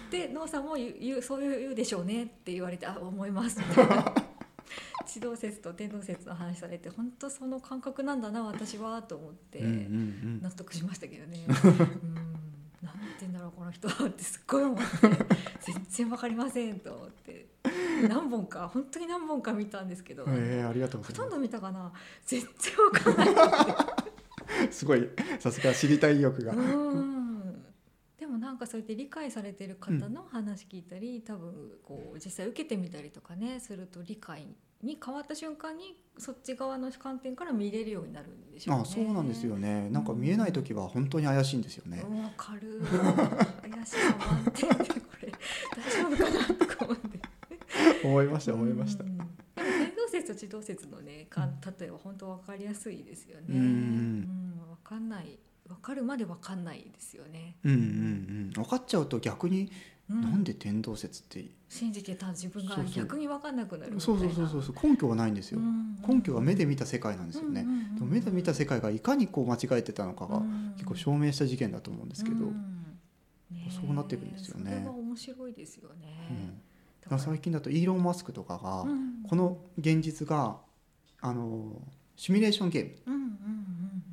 [0.09, 4.13] でノーさんも言うそういう言うでしょうねって言われてあ思いますみたいな。
[5.05, 11.45] 地動説と天動説の話されて本当その感覚なんだな私はと思って納得しましたけどね。
[12.03, 12.52] うん
[12.83, 14.83] 何言ってんだろうこの人はってすっごい思って
[15.61, 17.47] 全然わかりませんと思って
[18.09, 21.91] 何本か本当に何本か見たんですけど、えーありがとうほとんど見たかな。
[22.25, 23.25] 全然わかんな
[24.67, 24.71] い。
[24.71, 27.63] す すごいさすが知りたい意欲が、うん。
[28.17, 34.47] でもなんかそうやって理解されてる方の話聞いたり、多分こう実際受けてみたりとかねすると理解
[34.83, 38.81] に変わった瞬間にそっち側の観点から見れるようになるんでしょうね。
[38.83, 39.89] あそうなんですよね。
[39.89, 42.81] なんか見えない時は本当に怪しいんですよね、わかる
[43.61, 45.33] 怪しさ満点でこれ
[45.75, 47.19] 大丈夫かなとか思って。
[48.03, 49.03] 思いました思いました。
[49.03, 53.45] う動説と地動説のねか例えば本当わかりやすいですよね。
[53.49, 55.39] うんうんわかんない。
[55.69, 58.51] わかるまでわかんないですよね、うんうんうん。
[58.51, 59.71] 分かっちゃうと逆に、
[60.09, 60.21] うん。
[60.21, 61.45] なんで天動説って。
[61.69, 62.93] 信じてた自分がそうそう。
[62.93, 64.75] 逆に分かんなくなるみたいそなうそうそうそう。
[64.89, 65.59] 根拠はないんですよ、
[66.07, 70.43] 根拠は目で見た世界なんですよね、でも目で見た世界がいかにこう間違えてたのかが
[70.75, 72.51] 結構証明した事件だと思うんですけど、
[73.71, 74.71] そうなっていくんですよね。
[74.71, 76.59] それは面白いですよね、
[77.09, 77.19] うん。
[77.19, 79.23] 最近だとイーロン・マスクとかが、うん。
[79.27, 80.57] この現実が
[81.21, 81.81] あの
[82.15, 83.27] シミュレーションゲームうんうんうん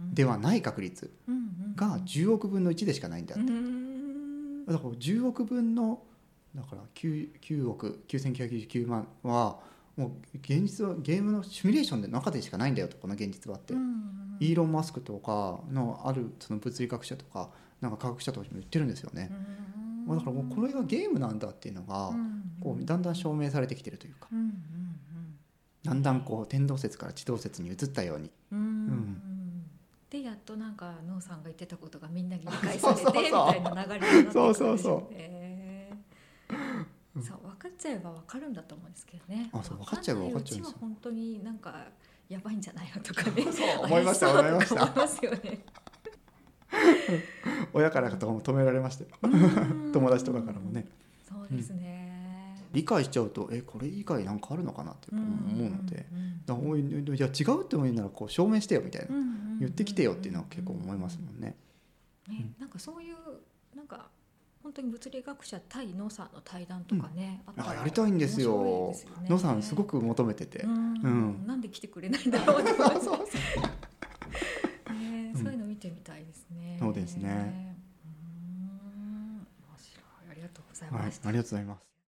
[0.09, 1.39] うんではない確率うんう
[1.73, 3.80] んが10億分の1でしかないんだって、うん
[4.69, 6.03] だから10億分の
[6.55, 9.59] だから 9, 9億9999万は
[9.97, 13.75] もう現実はゲームのシミュレーションの中でしかないんだよとこの現実はって、
[14.41, 19.31] イーロン・マスクとかのあるその物理学者とかなんか科学者とかも言ってるんですよね、
[20.07, 22.13] もうだからもうこれがゲームなんだっていうのが、
[22.63, 24.29] こうだんだん証明されてきてるというか。
[24.33, 24.57] うんうん。
[25.83, 28.31] だんだんこう天動説から地動説に移ったように。
[28.53, 28.59] うん。
[28.59, 29.20] うん
[31.21, 34.51] さんが言ってたことがみんなに理解されてそうそうそうみたいな流れになってくるんでしょうね。
[34.51, 35.11] そうそうそ
[37.15, 39.51] うんそう分かっちゃえば分かるんだと思うんですけどね。
[39.53, 41.75] あそう分かっちゃえば分かっちゃうんですよ本当になんか
[42.29, 43.43] やばいんじゃないのとかね。
[43.53, 45.65] そう思いました思いました そうとか思いますよね。
[47.73, 49.11] 親からとかも止められましたよ
[49.93, 50.87] 友達とかからもね。
[51.29, 52.00] そうですね。
[52.73, 55.21] 理解しちゃうとえこれ以外なんかあるのかなって思
[55.67, 56.45] うので、うん。
[56.47, 61.55] だからおいいや違うって思うならこう証明してよみたいな、うんうん言ってきてよっていうのは結構思いますもんね。
[62.29, 63.17] ね、なんかそういう
[63.77, 64.09] なんか
[64.63, 68.89] 本当に物理学者対ノーさんの対談とかね、あったらあやりたいんですよ。
[68.93, 69.29] ですよね。
[69.29, 70.73] 野さんすごく求めてて、うん。
[70.73, 71.47] うん。
[71.47, 73.19] なんで来てくれないんだろうと思ってそう
[74.95, 75.43] ね、うん。
[75.43, 76.79] そういうの見てみたいですね。
[76.79, 77.77] そうですね。
[78.05, 78.11] うん。
[78.11, 80.05] 面白い。
[80.31, 81.29] ありがとうございはい、ました。
[81.29, 81.90] ありがとうございます。